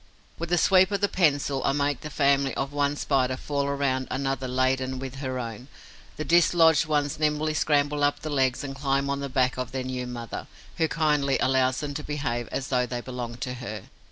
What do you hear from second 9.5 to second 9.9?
of their